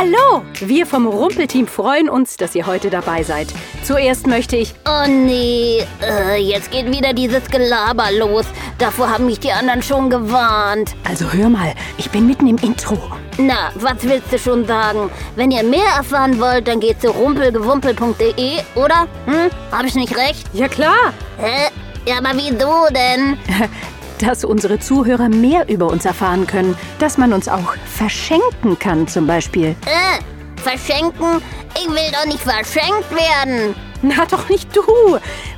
[0.00, 0.42] Hallo!
[0.60, 3.48] Wir vom Rumpelteam freuen uns, dass ihr heute dabei seid.
[3.82, 4.72] Zuerst möchte ich.
[4.88, 8.46] Oh nee, äh, jetzt geht wieder dieses Gelaber los.
[8.78, 10.94] Davor haben mich die anderen schon gewarnt.
[11.06, 12.96] Also hör mal, ich bin mitten im Intro.
[13.36, 15.10] Na, was willst du schon sagen?
[15.36, 19.06] Wenn ihr mehr erfahren wollt, dann geht zu rumpelgewumpel.de, oder?
[19.26, 19.50] Hm?
[19.70, 20.46] Hab ich nicht recht?
[20.54, 21.12] Ja klar.
[21.36, 21.68] Hä?
[22.06, 23.36] Ja, aber wieso denn?
[24.22, 29.26] dass unsere Zuhörer mehr über uns erfahren können, dass man uns auch verschenken kann zum
[29.26, 29.74] Beispiel.
[29.86, 31.42] Äh, verschenken?
[31.74, 33.74] Ich will doch nicht verschenkt werden.
[34.02, 34.82] Na doch nicht du.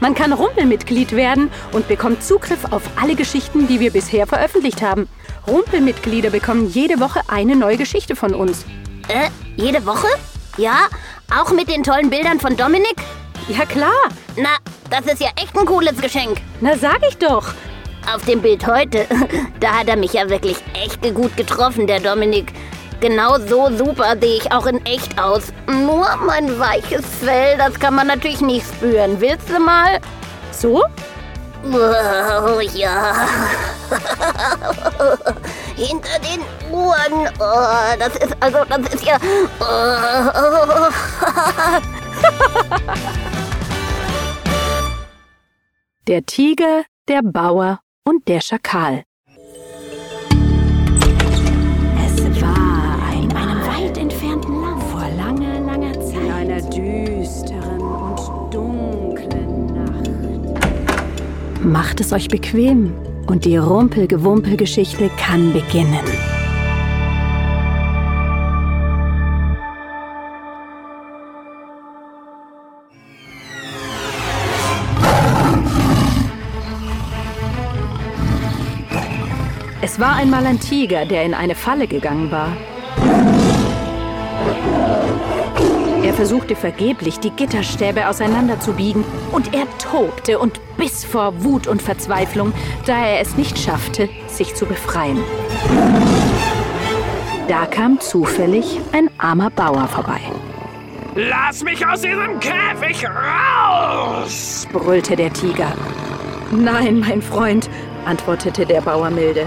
[0.00, 5.08] Man kann Rumpelmitglied werden und bekommt Zugriff auf alle Geschichten, die wir bisher veröffentlicht haben.
[5.46, 8.64] Rumpelmitglieder bekommen jede Woche eine neue Geschichte von uns.
[9.08, 10.06] Äh, jede Woche?
[10.56, 10.86] Ja,
[11.34, 12.96] auch mit den tollen Bildern von Dominik?
[13.48, 13.90] Ja klar.
[14.36, 14.56] Na,
[14.90, 16.40] das ist ja echt ein cooles Geschenk.
[16.60, 17.52] Na sag ich doch.
[18.12, 19.06] Auf dem Bild heute,
[19.60, 22.52] da hat er mich ja wirklich echt gut getroffen, der Dominik.
[23.00, 25.52] Genau so super sehe ich auch in echt aus.
[25.66, 29.20] Nur mein weiches Fell, das kann man natürlich nicht spüren.
[29.20, 30.00] Willst du mal?
[30.52, 30.84] So?
[31.64, 33.26] Oh, ja.
[35.76, 36.40] Hinter den
[36.72, 37.28] Ohren.
[37.38, 39.16] Oh, das ist also, das ist ja.
[39.60, 40.90] Oh.
[46.06, 49.04] Der Tiger, der Bauer und der Schakal.
[52.04, 56.16] Es war in einem weit entfernten Land vor langer, langer Zeit.
[56.16, 60.10] In einer düsteren und dunklen Nacht.
[61.62, 62.92] Macht es euch bequem
[63.28, 66.04] und die Rumpelgewumpel-Geschichte kann beginnen.
[79.82, 82.54] Es war einmal ein Tiger, der in eine Falle gegangen war.
[86.02, 92.52] Er versuchte vergeblich, die Gitterstäbe auseinanderzubiegen, und er tobte und biss vor Wut und Verzweiflung,
[92.84, 95.18] da er es nicht schaffte, sich zu befreien.
[97.48, 100.20] Da kam zufällig ein armer Bauer vorbei.
[101.14, 104.66] Lass mich aus diesem Käfig raus!
[104.72, 105.72] brüllte der Tiger.
[106.50, 107.70] Nein, mein Freund,
[108.04, 109.46] antwortete der Bauer milde.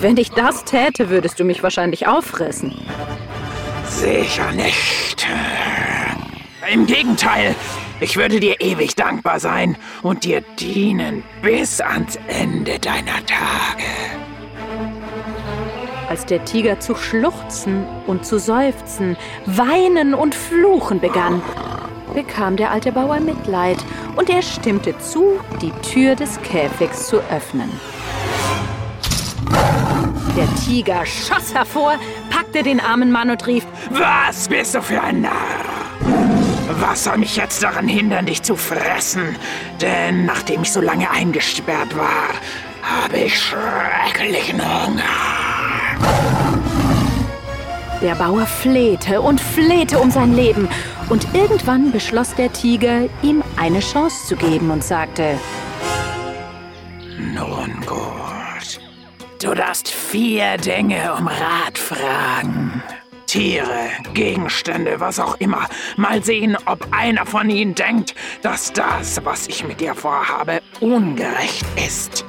[0.00, 2.74] Wenn ich das täte, würdest du mich wahrscheinlich auffressen.
[3.86, 5.26] Sicher nicht.
[6.72, 7.54] Im Gegenteil,
[8.00, 13.84] ich würde dir ewig dankbar sein und dir dienen bis ans Ende deiner Tage.
[16.08, 19.16] Als der Tiger zu schluchzen und zu seufzen,
[19.46, 21.42] weinen und fluchen begann,
[22.14, 23.78] bekam der alte Bauer Mitleid
[24.16, 27.70] und er stimmte zu, die Tür des Käfigs zu öffnen.
[30.36, 31.94] Der Tiger schoss hervor,
[32.28, 35.32] packte den armen Mann und rief: Was bist du für ein Narr?
[36.80, 39.36] Was soll mich jetzt daran hindern, dich zu fressen?
[39.80, 42.30] Denn nachdem ich so lange eingesperrt war,
[42.82, 45.02] habe ich schrecklichen Hunger.
[48.02, 50.68] Der Bauer flehte und flehte um sein Leben.
[51.08, 55.38] Und irgendwann beschloss der Tiger, ihm eine Chance zu geben und sagte:
[59.44, 62.82] Du darfst vier Dinge um Rat fragen.
[63.26, 65.68] Tiere, Gegenstände, was auch immer.
[65.98, 71.66] Mal sehen, ob einer von ihnen denkt, dass das, was ich mit dir vorhabe, ungerecht
[71.76, 72.24] ist.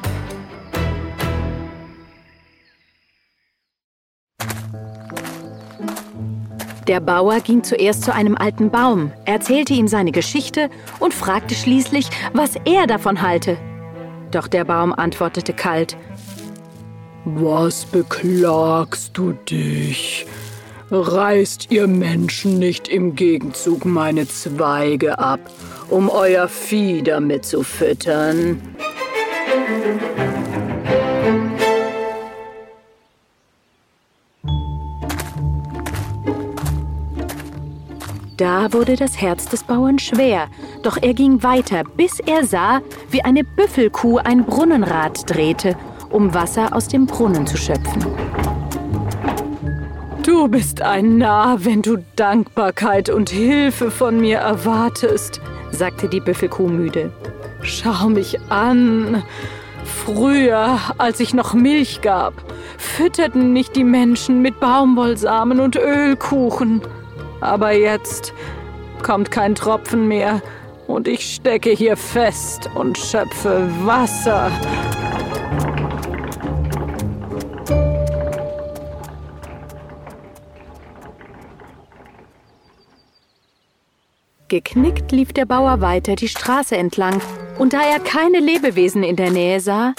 [6.90, 12.10] Der Bauer ging zuerst zu einem alten Baum, erzählte ihm seine Geschichte und fragte schließlich,
[12.34, 13.58] was er davon halte.
[14.32, 15.96] Doch der Baum antwortete kalt,
[17.28, 20.28] Was beklagst du dich?
[20.92, 25.40] Reißt ihr Menschen nicht im Gegenzug meine Zweige ab,
[25.90, 28.62] um euer Vieh damit zu füttern?
[38.38, 40.48] Da wurde das Herz des Bauern schwer,
[40.84, 45.76] doch er ging weiter, bis er sah, wie eine Büffelkuh ein Brunnenrad drehte,
[46.16, 48.06] um Wasser aus dem Brunnen zu schöpfen.
[50.24, 55.42] Du bist ein Narr, wenn du Dankbarkeit und Hilfe von mir erwartest,
[55.72, 57.12] sagte die Büffelkuh müde.
[57.64, 59.24] Schau mich an.
[59.84, 62.34] Früher, als ich noch Milch gab,
[62.78, 66.82] fütterten mich die Menschen mit Baumwollsamen und Ölkuchen.
[67.42, 68.34] Aber jetzt
[69.04, 70.42] kommt kein Tropfen mehr
[70.88, 74.50] und ich stecke hier fest und schöpfe Wasser.
[84.48, 87.20] Geknickt lief der Bauer weiter die Straße entlang,
[87.58, 89.96] und da er keine Lebewesen in der Nähe sah,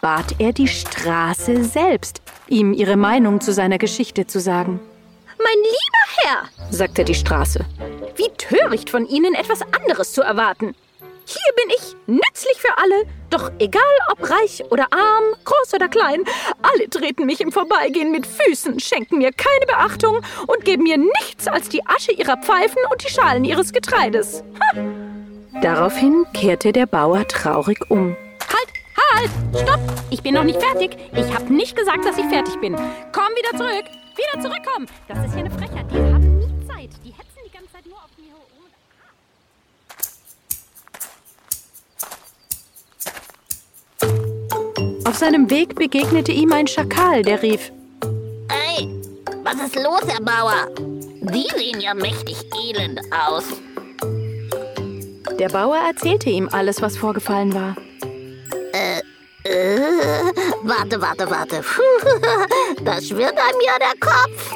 [0.00, 4.78] bat er die Straße selbst, ihm ihre Meinung zu seiner Geschichte zu sagen.
[5.38, 7.64] Mein lieber Herr, sagte die Straße,
[8.14, 10.76] wie töricht von Ihnen etwas anderes zu erwarten.
[11.30, 16.24] Hier bin ich, nützlich für alle, doch egal ob reich oder arm, groß oder klein,
[16.60, 21.46] alle treten mich im Vorbeigehen mit Füßen, schenken mir keine Beachtung und geben mir nichts
[21.46, 24.42] als die Asche ihrer Pfeifen und die Schalen ihres Getreides.
[24.60, 24.80] Ha.
[25.62, 28.16] Daraufhin kehrte der Bauer traurig um.
[28.48, 28.68] Halt,
[29.14, 29.30] halt,
[29.62, 29.80] stopp!
[30.10, 30.96] Ich bin noch nicht fertig.
[31.14, 32.74] Ich habe nicht gesagt, dass ich fertig bin.
[32.74, 33.84] Komm wieder zurück.
[34.16, 34.88] Wieder zurückkommen.
[35.06, 35.86] Das ist hier eine Frechheit.
[35.92, 36.90] Die haben nie Zeit.
[37.04, 37.29] Die hetzen
[45.10, 47.72] Auf seinem Weg begegnete ihm ein Schakal, der rief:
[48.48, 48.88] Ey,
[49.42, 50.68] was ist los, Herr Bauer?
[51.32, 53.42] Sie sehen ja mächtig elend aus.
[55.36, 57.74] Der Bauer erzählte ihm alles, was vorgefallen war.
[58.72, 59.00] Äh,
[59.42, 59.80] äh,
[60.62, 61.64] warte, warte, warte.
[62.84, 64.54] Das schwirrt einem ja der Kopf.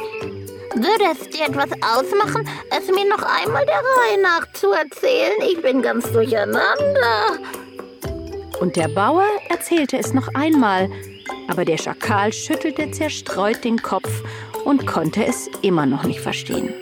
[0.77, 5.35] Würde es dir etwas ausmachen, es mir noch einmal der Reihe nach zu erzählen?
[5.51, 7.41] Ich bin ganz durcheinander.
[8.61, 10.89] Und der Bauer erzählte es noch einmal,
[11.49, 14.23] aber der Schakal schüttelte zerstreut den Kopf
[14.65, 16.73] und konnte es immer noch nicht verstehen.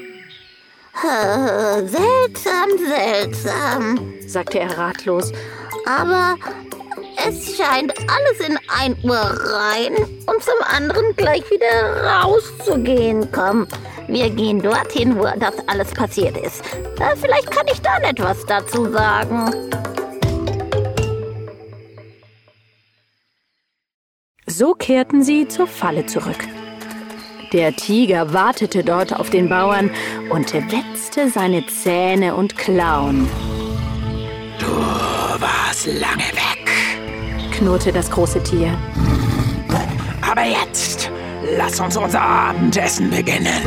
[1.84, 5.32] Seltsam, seltsam, sagte er ratlos.
[5.86, 6.36] Aber
[7.26, 13.30] es scheint alles in ein Uhr rein und zum anderen gleich wieder rauszugehen.
[13.32, 13.66] Komm,
[14.08, 16.64] wir gehen dorthin, wo das alles passiert ist.
[17.00, 19.50] Äh, vielleicht kann ich dann etwas dazu sagen.
[24.54, 26.46] So kehrten sie zur Falle zurück.
[27.54, 29.90] Der Tiger wartete dort auf den Bauern
[30.28, 33.28] und wetzte seine Zähne und Klauen.
[34.58, 34.66] Du
[35.40, 36.52] warst lange weg
[37.62, 38.76] knurrte das große Tier.
[40.20, 41.10] Aber jetzt,
[41.56, 43.62] lass uns unser Abendessen beginnen.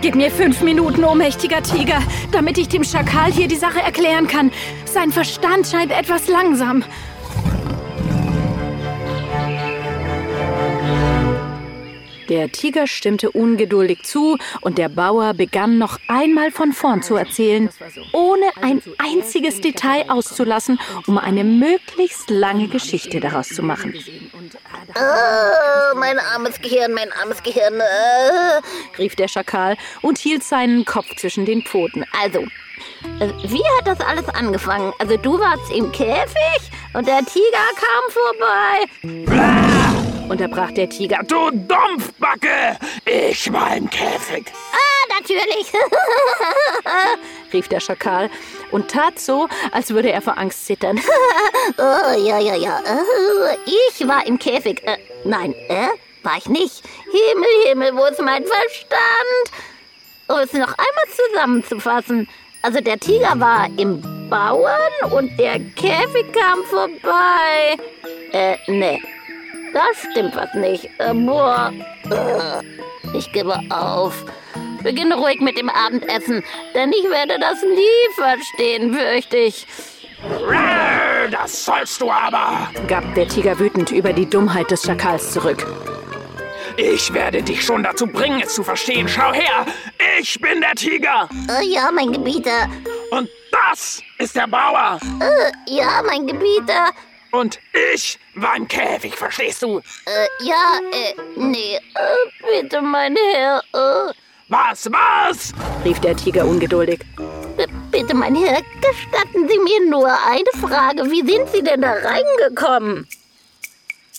[0.00, 1.98] Gib mir fünf Minuten, ohnmächtiger Tiger,
[2.32, 4.50] damit ich dem Schakal hier die Sache erklären kann.
[4.86, 6.82] Sein Verstand scheint etwas langsam.
[12.30, 17.68] Der Tiger stimmte ungeduldig zu und der Bauer begann noch einmal von vorn zu erzählen,
[18.12, 20.78] ohne ein einziges Detail auszulassen,
[21.08, 23.94] um eine möglichst lange Geschichte daraus zu machen.
[24.94, 31.16] Oh, mein armes Gehirn, mein armes Gehirn, äh, rief der Schakal und hielt seinen Kopf
[31.16, 32.04] zwischen den Pfoten.
[32.22, 32.42] Also,
[33.18, 34.92] äh, wie hat das alles angefangen?
[35.00, 39.69] Also du warst im Käfig und der Tiger kam vorbei
[40.30, 41.18] unterbrach der Tiger.
[41.26, 42.78] Du Dumpfbacke!
[43.04, 44.46] Ich war im Käfig.
[44.72, 45.72] Ah, natürlich,
[47.52, 48.30] rief der Schakal
[48.70, 50.98] und tat so, als würde er vor Angst zittern.
[51.78, 52.80] oh, ja, ja, ja.
[53.66, 54.82] Ich war im Käfig.
[54.86, 55.88] Äh, nein, äh,
[56.22, 56.82] war ich nicht.
[57.04, 59.66] Himmel, Himmel, wo ist mein Verstand?
[60.28, 62.28] Um es noch einmal zusammenzufassen.
[62.62, 67.76] Also der Tiger war im Bauern und der Käfig kam vorbei.
[68.32, 69.00] Äh, ne.
[69.72, 70.90] Da stimmt was nicht.
[70.98, 71.72] Äh, boah.
[72.10, 74.24] Äh, ich gebe auf.
[74.82, 76.42] Beginne ruhig mit dem Abendessen,
[76.74, 79.66] denn ich werde das nie verstehen, fürchte ich.
[81.30, 85.66] Das sollst du aber, gab der Tiger wütend über die Dummheit des Schakals zurück.
[86.76, 89.06] Ich werde dich schon dazu bringen, es zu verstehen.
[89.06, 89.66] Schau her,
[90.18, 91.28] ich bin der Tiger.
[91.48, 92.68] Äh, ja, mein Gebieter.
[93.10, 94.98] Und das ist der Bauer.
[95.20, 96.90] Äh, ja, mein Gebieter.
[97.30, 97.60] Und
[97.92, 99.78] ich war im Käfig, verstehst du?
[99.78, 104.12] Äh, ja, äh, nee, äh, bitte, mein Herr, äh.
[104.48, 105.52] Was, was?
[105.84, 107.00] rief der Tiger ungeduldig.
[107.56, 111.08] B bitte, mein Herr, gestatten Sie mir nur eine Frage.
[111.08, 113.06] Wie sind Sie denn da reingekommen?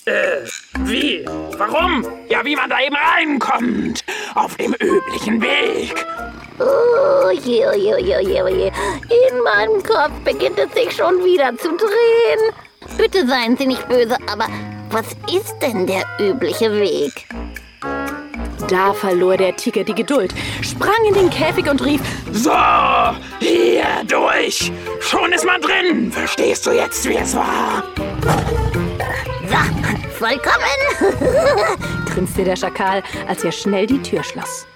[0.06, 0.46] Äh,
[0.80, 1.24] wie?
[1.58, 2.04] Warum?
[2.28, 4.04] Ja, wie man da eben reinkommt.
[4.34, 6.04] Auf dem üblichen Weg.
[6.58, 8.66] Oh je, oh je, oh je, oh je.
[9.28, 12.54] In meinem Kopf beginnt es sich schon wieder zu drehen.
[12.96, 14.46] Bitte seien Sie nicht böse, aber
[14.90, 17.26] was ist denn der übliche Weg?
[18.68, 22.00] Da verlor der Tiger die Geduld, sprang in den Käfig und rief:
[22.32, 22.52] So,
[23.40, 24.70] hier durch!
[25.00, 26.12] Schon ist man drin!
[26.12, 27.82] Verstehst du jetzt, wie es war?
[29.48, 29.58] So,
[30.18, 31.92] vollkommen!
[32.14, 34.66] grinste der Schakal, als er schnell die Tür schloss.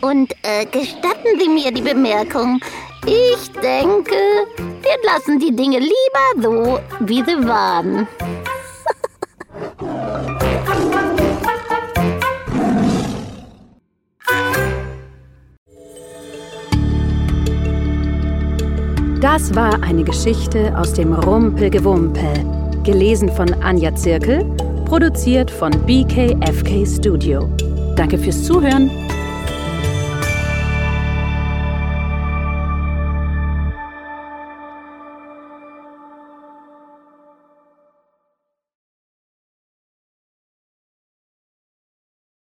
[0.00, 2.60] Und äh, gestatten Sie mir die Bemerkung,
[3.04, 4.14] ich denke,
[4.56, 8.06] wir lassen die Dinge lieber so, wie sie waren.
[19.20, 22.44] Das war eine Geschichte aus dem Rumpelgewumpel,
[22.84, 24.44] gelesen von Anja Zirkel,
[24.84, 27.48] produziert von BKFK Studio.
[27.96, 28.90] Danke fürs Zuhören.